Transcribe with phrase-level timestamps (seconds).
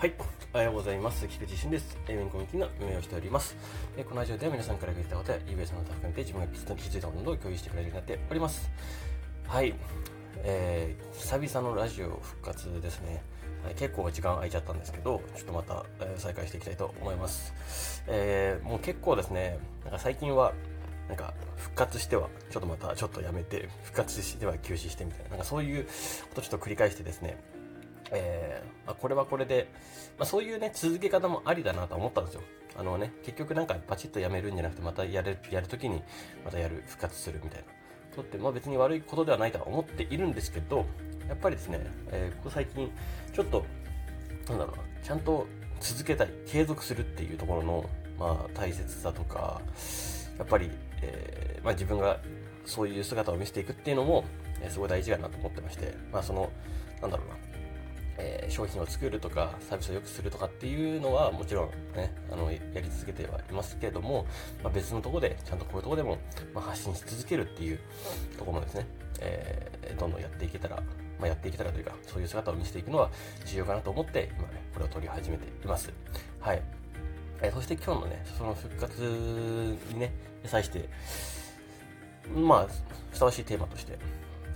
[0.00, 0.14] はい、
[0.54, 1.28] おはようございます。
[1.28, 1.98] 菊池俊です。
[2.08, 3.54] 英文コミュニティの運営をしております。
[3.98, 8.70] えこのラジオでは皆さんから聞いたことや、eBay さんのタフ含めて自分が気づいたことなどを共有してくれるようになっております。
[9.46, 9.74] はい、
[10.38, 13.22] えー、久々のラジオ復活ですね。
[13.62, 18.02] はい、結構時間空いちゃったんですけど、ちょっとまた、えー、再開していきたいと思います。
[18.06, 20.54] えー、もう結構ですね、なんか最近は、
[21.08, 25.90] なんか復活してはちょっとまたちょっとやめて復活しては休止してみたいななんかそういうこ
[26.36, 27.36] とをちょっと繰り返してですね
[28.12, 29.68] えー、まあ、これはこれで、
[30.18, 32.42] まあ、そういうね、続け方もありだなと思ったんですよ。
[32.76, 36.02] あのね、結局なんかパチッとやめるんじゃなくて、またやる、やるときに、
[36.44, 37.66] またやる、復活するみたいな。
[38.14, 40.86] とって、まあ別に悪いことではないとは思っているんですけど、
[41.28, 42.90] やっぱりですね、えー、ここ最近、
[43.32, 43.64] ちょっと、
[44.48, 45.46] なんだろうな、ちゃんと
[45.80, 49.60] 続けたい、継続するっていうところの、まあ大切さとか、
[50.38, 50.70] やっぱり、
[51.02, 52.18] えー、まあ自分が
[52.64, 54.24] そういう姿を見せていくっていうのも、
[54.62, 56.50] え、すごい大事だなと思ってまして、まあその、
[57.00, 57.34] なんだろうな、
[58.20, 64.26] えー、商品を作るとかサービスを良くするとかっていうのはもちろんねあのやり続けてはいますけれども、
[64.62, 66.18] まあ、別のとこでちゃんとこういうとこでも、
[66.54, 67.80] まあ、発信し続けるっていう
[68.38, 68.86] とこもですね、
[69.20, 70.76] えー、どんどんやっていけたら、
[71.18, 73.10] まあ、やっていけたらというかそういう姿を見せていくのは
[73.46, 75.90] 重要かなと思って今ねこれを取り始めています。
[76.40, 76.62] はい、
[77.42, 79.00] え、そして今日のねその復活
[79.92, 80.12] にね
[80.44, 80.88] 際して
[82.34, 82.68] まあ
[83.10, 83.98] ふさわしいテーマとして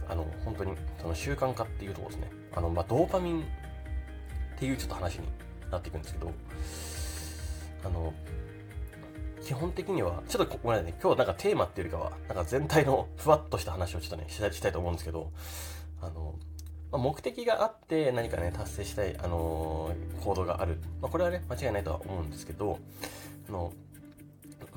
[0.08, 5.28] あの本当にその習慣化っていうところですねあの、まあ、ドーパミンっていうちょっと話に
[5.70, 6.32] なっていくんですけど、
[7.84, 8.14] あの、
[9.42, 15.30] 基本的には、ちょっとごめんなさいね、今日はなんかテーマっていうよりかは、なんか全体のふわっとした話をちょっとね、したいと思うんですけど、
[16.00, 16.34] あの、
[16.92, 20.78] まあ、目的があって何かね、達成したい、あのー、行動がある。
[21.02, 22.78] まあ、これはね、間違いないとは思うんですけど、
[23.48, 23.72] あの、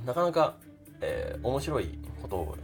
[0.05, 0.55] なかなか、
[1.01, 2.57] えー、面白いことを、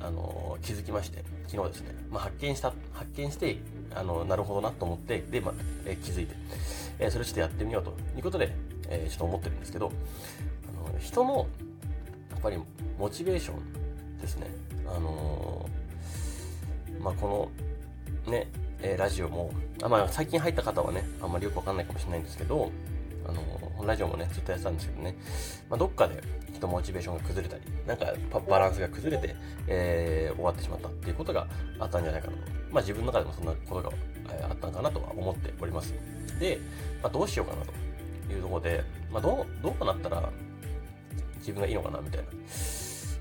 [0.00, 3.58] あの、気づきまして、昨日ですね、まあ、発見した、発見して、
[3.94, 5.54] あの、なるほどなと思って、で、まあ、
[5.86, 6.34] え、気づいて、
[6.98, 7.94] え、それちょっとやってみようと。
[8.16, 8.54] いうことで、
[8.88, 9.90] え、ちょっと思ってるんですけど、
[10.86, 11.46] あの、人の、
[12.30, 12.58] やっぱり、
[12.98, 14.46] モチベーションですね。
[14.86, 15.68] あの
[17.00, 17.50] まあ、こ
[18.26, 18.48] の、ね、
[18.82, 19.52] えラジオも、
[19.82, 22.70] あまあ、最近入った方はね、あんまりよくわかんないかもしれないんですけど、
[23.28, 25.14] あのラジオもね、ずっとやってたんですけどね、
[25.68, 26.22] まあ、どっかで
[26.52, 28.06] 人モチベーションが崩れたり、なんか
[28.48, 31.46] バランスが崩れて、えー、終わってしまったっていうことが
[31.78, 32.42] あったんじゃないかなと。
[32.70, 33.96] まあ自分の中でもそんなことが、
[34.30, 35.94] えー、あったのかなとは思っております。
[36.40, 36.58] で、
[37.02, 40.30] まあ、どうしようかなというところで、まあどう、どうなったら
[41.38, 42.26] 自分がいいのかなみたいな、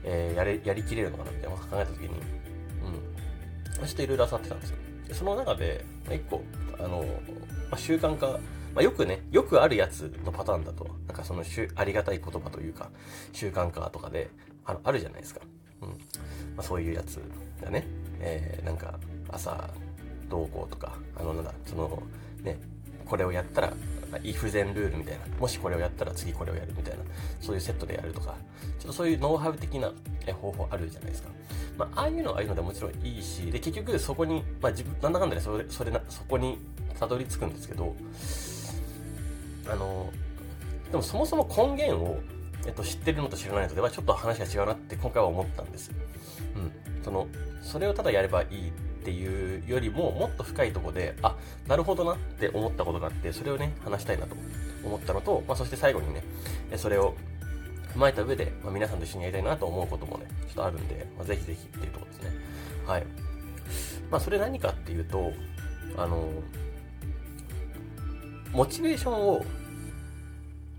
[0.03, 3.85] えー、やれ、やりきれるのかなみたいな考えたときに、うん。
[3.85, 4.77] ちょっといろいろ漁ってたんですよ。
[5.13, 6.41] その中で、まあ、一個、
[6.79, 7.03] あの、
[7.69, 8.39] まあ、習慣化
[8.77, 11.43] まあ、よくね、よくあるやつのパターンだと、なんかその
[11.75, 12.91] ありがたい言葉というか、
[13.33, 14.29] 習慣化とかで
[14.65, 15.41] あるあるじゃないですか。
[15.81, 15.89] うん。
[15.89, 15.95] ま
[16.57, 17.19] あ、そういうやつ
[17.59, 17.87] がね、
[18.19, 18.99] えー、なんか
[19.29, 19.67] 朝
[20.29, 22.03] どうこうとか、あの、なんだ、その、
[22.43, 22.59] ね、
[23.03, 23.73] これをやったら、
[24.21, 27.03] イフゼンルールみたいな、もしこれをやったら次これをやるみたいな、
[27.41, 28.35] そういうセットでやるとか、
[28.77, 29.91] ちょっとそういうノウハウ的な
[30.39, 31.29] 方法あるじゃないですか。
[31.79, 36.59] まあ、ああいうのはああいうのでもちろんいいし、で、結局そこに、まあ自分、なんだかんだでそれ、それな、そこに
[36.99, 37.95] たどり着くんですけど、
[39.69, 40.11] あの、
[40.91, 42.19] でもそもそも根源を、
[42.65, 45.91] えっと、知ってるのと知らないのではちょっと話が違うなって今回は思ったんです。
[46.55, 47.03] うん。
[47.03, 47.27] その、
[47.61, 48.71] それをただやればいいっ
[49.03, 51.35] ていうよりも、もっと深いとこで、あ、
[51.67, 54.35] なるほどなって思ったことがあって、それをね、話したいなと
[54.83, 56.23] 思ったのと、まあ、そして最後にね、
[56.75, 57.15] それを
[57.93, 62.31] 踏まえた上で、まあ、皆さんと一緒にやりたいなと思うこともね、ちょっとあるんで、まあ、ぜひぜひっていうところですね。
[62.85, 63.05] はい。
[64.11, 65.31] まあ、それ何かっていうと、
[65.97, 66.29] あの、
[68.57, 69.45] モチベーションを、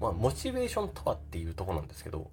[0.01, 2.29] まあ、モチベーションとはっていうとこなんですけど、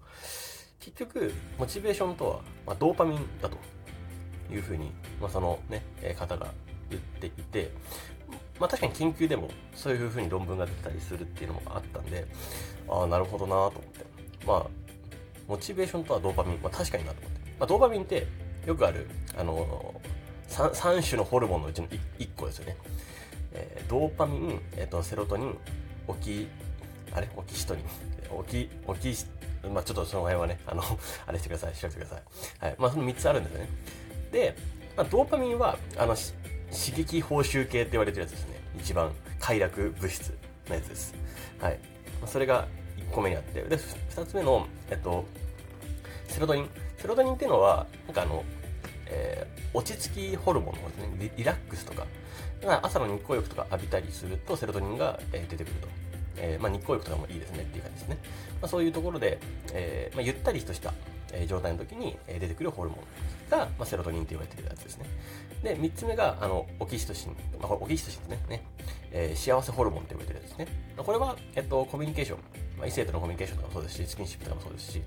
[0.79, 3.55] 結局、モチベーションとは、まあ、ドーパミンだと
[4.51, 4.91] いうふうに、
[5.21, 5.83] まあ、そのね、
[6.17, 6.47] 方が
[6.89, 7.69] 言っていて、
[8.59, 12.25] まあ確かに研究でもそういうふうに論文が出たりするっていうのもあったんで、
[12.89, 14.05] ああ、なるほどなと思って。
[14.47, 14.67] まあ、
[15.47, 17.39] モチベーションとはドーパミン、まあ確かになと思って。
[17.59, 18.25] まあドーパミンって
[18.65, 19.07] よくある、
[19.37, 22.77] あのー、3, 3種のホルモンのうちの 1, 1個ですよね。
[23.55, 25.57] えー、ドーパミン、え、ー、と、セロトニン、
[26.07, 26.47] オキ、
[27.13, 27.29] あれ？
[27.35, 27.85] オキシトニン。
[28.29, 29.15] オキ、オキ
[29.69, 30.83] まあちょっとその辺はね、あの、
[31.25, 32.65] あれしてください、調べてください。
[32.65, 32.75] はい。
[32.77, 33.69] まあその3つあるんですよね。
[34.31, 34.55] で、
[34.97, 38.59] まあ、ドーパミンは、あの、刺激報酬系って言われてるやつですね。
[38.77, 40.37] 一番快楽物質
[40.67, 41.13] のやつです。
[41.59, 41.79] はい。
[42.21, 42.67] まあ、それが
[42.97, 43.61] 1個目にあって。
[43.61, 45.25] で、2つ目の、えっと、
[46.27, 46.69] セロトニン。
[46.97, 48.43] セロトニンっていうのは、なんかあの、
[49.07, 52.05] えー、落ち着きホルモンのですね、リラックスとか、
[52.81, 55.87] 朝の日光浴とか浴びたりするとセロトニンが、え出てくると。
[56.37, 58.17] えー、まあ、日光浴とかもいいですねっていう感じですね。
[58.61, 59.39] まあ、そういうところで、
[59.73, 60.93] えー、まあ、ゆったりとした、
[61.33, 65.05] え状態の時に、え出てくるホルモンが、まあ、セロトニンって言われてるやつですね。
[65.63, 67.35] で、3つ目が、あの、オキシトシン。
[67.61, 68.57] まあ、オキシトシンですね。
[68.57, 68.63] ね
[69.11, 70.67] えー、幸せホルモンって呼ばれてるんですね。
[70.97, 72.39] これは、えっと、コミュニケーション、
[72.77, 74.99] まあ、異性とのコミュニケーションとかもそうですし、スキンシップとかもそうですし、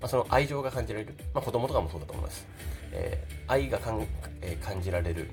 [0.00, 2.46] まあ、その愛情が感じられる、まあ、子供とかもそうだと思います。
[2.92, 4.06] えー、愛がかん、
[4.40, 5.28] えー、感じられる、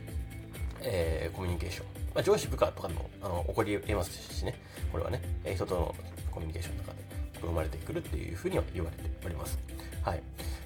[0.85, 1.85] えー、コミュニケーション。
[2.13, 4.55] まあ、上司部下とかでもあの起こり得ますしね、
[4.91, 5.95] これはね、えー、人との
[6.31, 6.99] コミュニケーションとかで
[7.41, 9.57] 生まれてくるっていうふうには言われております。
[10.03, 10.21] はい。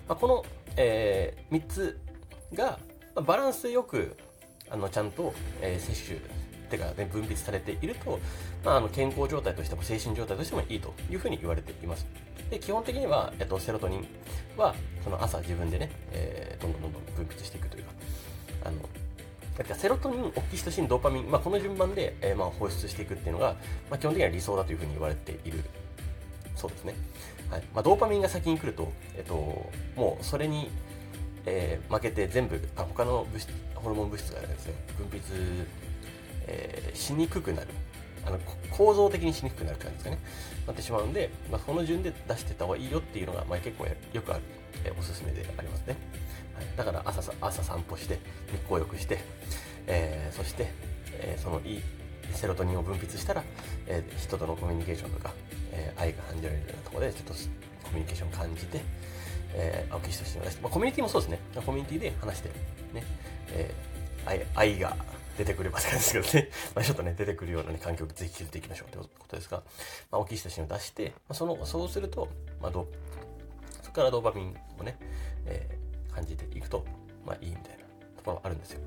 [0.08, 0.46] まあ、この、
[0.76, 2.00] えー、3つ
[2.54, 2.80] が、
[3.16, 4.16] まあ、バランスよく、
[4.70, 6.22] あの、ちゃんと、えー、摂取
[6.70, 8.20] 手が、ね、分泌されていると、
[8.64, 12.06] まあ、あの健康状態としても精神状態としてもいいというふうに言われています。
[12.50, 14.08] で基本的には、えっと、セロトニン
[14.58, 14.74] は
[15.04, 17.92] その朝自分でね、えー、どんどんどんどん分泌していくというか、
[18.66, 18.78] あの
[19.76, 23.56] セロトニン、オキシトシン、ドーパミン、まあ、この順番で、えー、まあ放出していくっていうのが、
[23.90, 25.64] まあ、基本的には理想だというふうに言われている。
[26.56, 26.96] そうですね。
[27.50, 27.64] はい。
[27.74, 29.34] まあ、ドーパミンが先に来ると、えっと、
[29.96, 30.70] もうそれに、
[31.46, 34.74] えー、負けて全部あ他の物質ホルモン物質がですね。
[34.98, 35.22] 分泌
[36.52, 37.68] えー、しにくくなる。
[38.30, 38.40] あの
[38.70, 40.20] 構造的にしにくくなる感じですかね。
[40.68, 44.44] なってしまうんで、まあ、その順で出してた方がいいよっていうのが、まあ、結構よくある、
[44.86, 45.98] え、おすすめでありますね、
[46.54, 48.20] はい、だから朝朝散歩して
[48.52, 49.20] 日光浴して、
[49.88, 50.72] えー、そして、
[51.14, 51.82] えー、そのいい
[52.34, 53.44] セロトニンを分泌したら、
[53.88, 55.34] えー、人とのコミュニケーションとか、
[55.72, 58.82] え、愛が感じられるようなところでちょっとコミュニケーションを感じて、
[59.56, 61.40] えー、青木人してまあ、コミュニティもそうですね。
[61.66, 62.50] コミュニティで話して
[62.94, 63.04] ね、
[63.54, 64.96] えー、愛愛が
[65.40, 66.52] 出てくればって感じですけどね。
[66.76, 69.64] まあちょっとね、出てくるような、ね、環境をぜひ築いていきましょうということですが、
[70.12, 72.28] まあ、大きい写真を出して、まあ、その、そうすると、
[72.60, 72.90] まあ、ど
[73.82, 74.98] そこからドーパミンをね、
[75.46, 76.86] えー、感じていくと、
[77.26, 77.86] まあいいみたいな
[78.18, 78.82] ところがあるんですよ。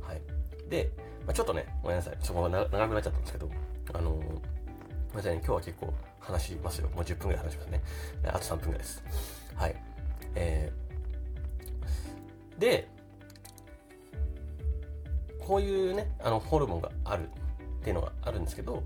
[0.00, 0.22] はい。
[0.68, 0.92] で、
[1.26, 2.16] まあ、ちょっとね、ごめんなさい。
[2.20, 3.50] そこが長くなっちゃったんですけど、
[3.92, 6.88] あのー、ごめんなさいね、今日は結構話しますよ。
[6.90, 7.82] もう10分ぐらい話しますね。
[8.24, 9.02] あと3分ぐらいです。
[9.56, 9.74] はい。
[10.36, 12.88] えー、で、
[15.46, 18.82] こういうね、あの、ホルモンがあるっていうのがあるんですけど、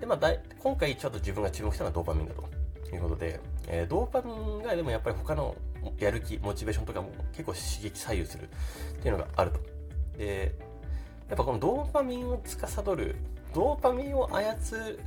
[0.00, 5.54] で、まあ、今回ちょっと自分が注目したのはドーパミンだということで、えー、ドーパミンがでもやっぱり他の
[5.98, 8.46] やる気、モチベーションとかも結構刺激左右するっ
[9.02, 9.60] ていうのがあると。
[10.18, 10.54] で、
[11.28, 13.16] やっぱこのドーパミンを司る、
[13.54, 15.00] ドーパミンを操る、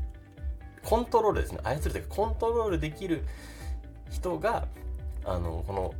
[0.84, 1.60] コントロールですね。
[1.64, 3.24] 操るというか、コントロールできる
[4.10, 4.68] 人が、
[5.26, 5.94] あの、この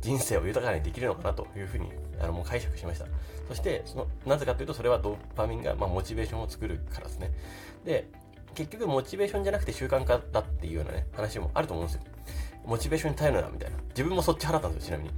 [0.00, 3.06] 人生を豊かにできるのかなというふうにあのもう解釈しました。
[3.48, 7.32] そして、その、なぜかというと、それはドーパミンが、まあ、モチベーションを作るからですね。
[7.84, 8.08] で、
[8.54, 12.02] 結局、モチベーションじゃなくて習慣化だっていうようなね、話もあると思うんですよ。
[12.64, 13.76] モチベーションに頼るな、みたいな。
[13.90, 15.10] 自分もそっち払ったんですよ、ちなみに。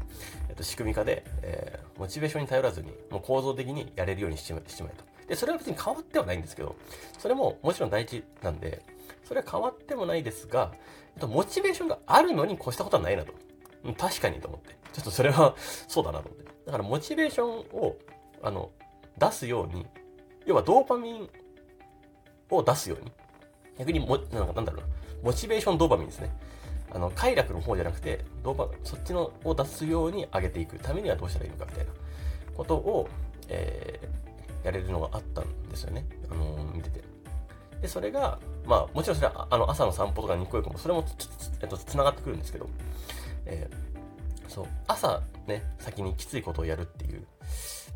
[0.49, 5.05] えっと、仕組み化で、えー、モチベーションに頼らずに、もう構造的にやれるようにしちましまえと。
[5.27, 6.77] で、それは別に変わってはないんですけど、
[7.19, 8.83] それももちろん大事なんで、
[9.25, 10.73] それは変わってもないですが、
[11.15, 13.33] えっと、モチベーションがあるのに越したことはないなと。
[13.85, 14.77] うん、確かにと思って。
[14.93, 16.51] ちょっとそれはそうだなと思って。
[16.67, 17.49] だからモチベーション
[17.79, 17.97] を、
[18.43, 18.71] あの、
[19.19, 19.87] 出すように、
[20.47, 21.29] 要はドーパミン
[22.51, 23.13] を出すように、
[23.79, 24.87] 逆にも、なんかなんだろうな、
[25.23, 26.31] モチベーションドーパミンですね。
[26.93, 31.93] あの、快楽の方じゃなくて、ドーパ、そっちのを出すように上げていくためにはどうしたらいいのかみたいな
[32.57, 33.09] ことを、
[33.49, 36.05] えー、やれるのがあったんですよね。
[36.31, 37.03] あのー、見てて。
[37.81, 41.29] で、それが、まあ、もちろんそれは、あの、朝の散歩とか日光浴も、それもつ、
[41.63, 42.69] えっと、繋がってくるんですけど、
[43.47, 43.90] えー、
[44.51, 47.25] そう、朝ね、先にきついことをやるっていう、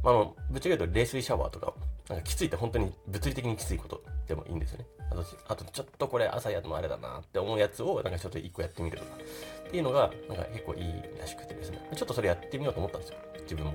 [0.02, 1.74] まあ、の、ぶっちゃけ言うと冷水シャワーとか、
[2.08, 4.86] なんかきついって本当に物理的にきついことでもいいんですよね。
[5.10, 9.10] あと、あとちょっとこれ朝やるのあれだなって思うやつを、なんかちょっと一個やってみるとか、
[9.66, 11.88] っていうのが、なんか結構いいらしくてですね。
[11.94, 13.16] ちょっとそれやってみようと思ったんですよ。
[13.42, 13.74] 自分も。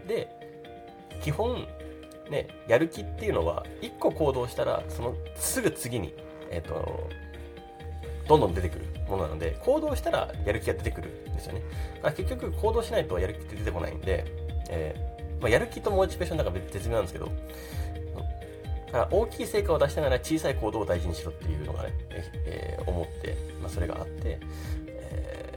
[0.00, 0.28] うん、で、
[1.22, 1.66] 基本、
[2.28, 6.14] ね、やる気っていうのは、一個行動したら、そのすぐ次に、
[6.50, 7.08] えっ、ー、と、
[8.26, 11.62] どんどん出てくるものなので、行動したらやる気が出てくるんですよね。
[11.96, 14.24] だから結局行動しないとやる気って出てこないんで、
[14.70, 17.26] えー、まあ、やる気とモチベーションなんか別妙なんですけど、
[18.86, 21.94] だから大きい成果を出しながら小さい行動を大事にしろっていうのがね、
[22.44, 24.40] えー、思って、まあ、それがあって、
[24.86, 25.54] え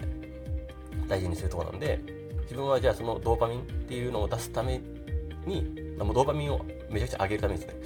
[0.92, 2.00] ー、大事にするとこなんで、
[2.44, 4.80] 自分はじゃあそのドーパミンっていうのを出すため
[5.46, 7.82] に、もうドーパミンをめちゃくちゃ上げるためにですね、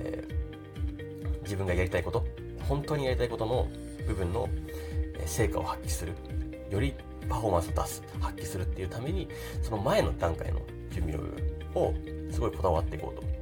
[0.00, 2.24] えー、自分がやりたいこと、
[2.68, 3.68] 本当にやりたいことの
[4.06, 4.48] 部分の
[5.26, 6.14] 成果を発揮する。
[6.70, 6.94] より
[7.28, 9.28] パフォーマンスを出す、発揮するっていうために、
[9.62, 11.28] その前の段階の準備の部
[11.72, 13.36] 分をすごいこだわっていこうと。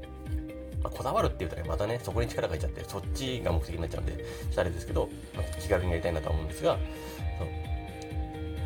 [0.82, 6.78] ま、こだわるって言うとね、またね、そこに力がいっちゃって、そっちが目的になっちゃうんで、ちょっとあれですけど、まあ、気軽にやりたいなと思うんですが、
[7.38, 7.50] その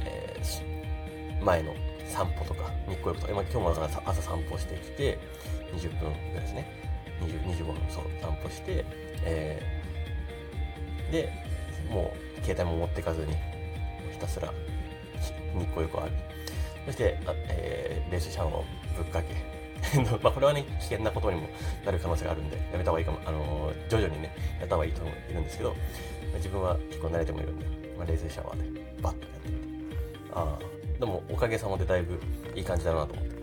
[0.04, 1.75] えー、前の
[2.06, 5.18] 散歩とか、日光浴とか、今今日もだから朝散歩してきて、
[5.75, 6.88] 20分ぐらいですね。
[7.20, 8.84] 20、25分、そう、散歩して、
[9.25, 11.32] えー、で、
[11.90, 13.33] もう携帯も持ってかずに、
[14.12, 14.52] ひたすら
[15.54, 16.16] 日光浴を浴び、
[16.87, 18.64] そして、あえー、レースシャワーを
[18.97, 19.35] ぶっかけ、
[20.23, 21.49] まあこれはね、危険なことにも
[21.85, 25.75] なる可能性があるんで、やめた方がいいかも、あのー、徐々にね、やった方がいいと思いるんですけど、
[26.37, 27.66] 自分は結構慣れてもいるんで、
[27.97, 29.97] まあ、冷水シャワーでバッとやってみて、
[30.33, 32.21] ああ、でもおかげさまでだいぶ
[32.54, 33.38] いい感じだなと思って。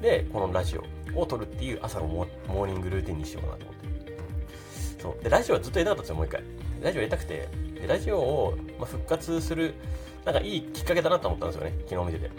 [0.00, 4.18] で、このラジオを撮るっていう朝のモーニングルーティンにしようかなと思って。
[4.98, 5.24] そう。
[5.24, 6.42] で、ラジオはずっとやりたかったんですよ、もう一回。
[6.82, 7.48] ラジオやりたくて、
[7.86, 9.74] ラジオを、ま、復活する、
[10.24, 12.30] なんかいいきっかけだなと思ったんですよね、昨日見てて。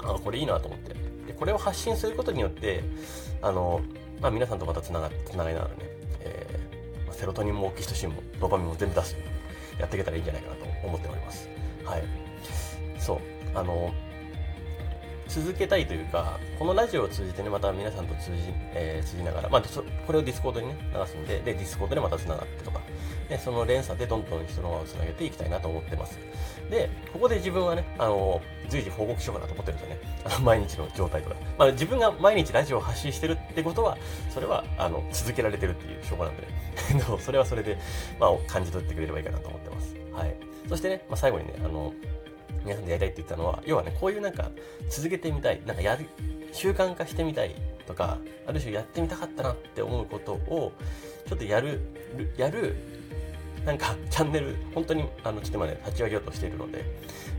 [0.00, 0.94] あ、これいいなと思って。
[1.26, 2.82] で、これを発信することによって、
[3.40, 3.80] あの、
[4.20, 5.76] まあ、皆さんとまたつなが、つながりながらね、
[6.20, 9.16] えー、まあ、セロトニンもオキシトシンもドパミンも全部出す
[9.78, 11.48] やっていけたらいいんじゃないかなと思っております。
[11.84, 12.04] はい。
[12.98, 13.18] そう。
[13.54, 13.92] あの、
[15.28, 19.62] 続けたいというか、このラジオを通じてね、また皆さんと通じ、えー、通じながら、まあ、
[20.06, 22.80] これをディスコードにね、流すんで、で、ディスコードでまた繋がってとか、
[23.28, 26.18] で、その連鎖でどんどん人の輪を繋げていきたいなと思ってます。
[26.70, 30.00] で、ここで自分はね、あの、随時報告しようかなと思ってるんですよね。
[30.24, 31.36] あの、 毎日の状態とか。
[31.58, 33.96] まあ、自分が毎日ラジオを発信してるってことは、
[34.30, 36.48] それは、あの、続けられてるっていう証拠なんでね。
[37.20, 37.78] それはそれで、
[38.18, 39.94] まあ、感じ取ってくれればいいかなと思ってます。
[40.12, 40.34] はい。
[40.68, 41.92] そしてね、まあ、最後にね、あの、
[42.64, 44.50] 皆さんでやりたいって言ったのは、要はね、こういうなんか、
[44.88, 46.06] 続けてみたい、なんかやる、
[46.52, 47.54] 習慣化してみたい
[47.86, 50.72] とか、ある種やってみたかったなって思うことを、
[51.26, 51.80] ちょっとやる、
[52.36, 52.76] やる、
[53.64, 56.84] なんか、チャンネル、本当に、あの、ちょっと今ね、立ち上げようとしているので、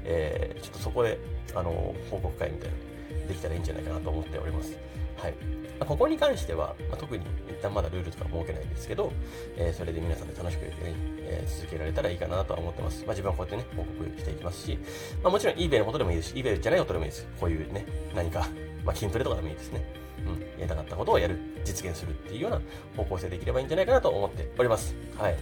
[0.06, 1.18] えー、ちょっとそこで、
[1.54, 4.78] あの、報告会みたいな、できたらいいんじゃないかなと思っております。
[5.18, 5.34] はい。
[5.80, 9.12] ここに関しては、まあ、特に一旦まだルールとか設けないんですけど、
[9.58, 10.74] えー、それで皆さんで楽しく、ね、
[11.20, 13.04] えー、続けられたらいいかなとは思ってます。
[13.06, 14.78] まあ、自分はこうやってね、報告していきますし、
[15.22, 17.28] まあ、もちろん eBay のことでもいいですし、eBay じゃないことでもいいです。
[17.40, 18.48] こういうね、何か、
[18.86, 19.84] まあ、筋トレとかでもいいですね。
[20.26, 22.62] うん、やりたかったことをやる、実現するっていうような
[22.96, 24.96] 方向性できればいいんじゃないかなと思っております。
[25.18, 25.36] はい。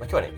[0.00, 0.32] まあ、今日はね、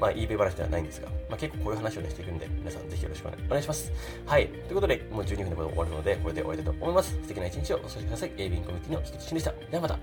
[0.00, 3.92] まあ、eBay 話ではないんですが、まあ、結構こういう話をね、していくんで、皆さんぜひよろしくお願いします。
[4.24, 4.46] はい。
[4.48, 7.10] ということで、もう12分で終わるので、これで終わりたいと思います。
[7.10, 8.30] 素敵な一日をお過ごしください。
[8.30, 9.52] AB コミュニティの菊池俊でした。
[9.52, 9.98] ではまた。